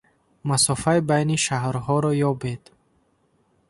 Масофаи 0.47 0.99
байни 1.09 1.37
шаҳрҳоро 1.45 2.11
ёбед. 2.29 2.63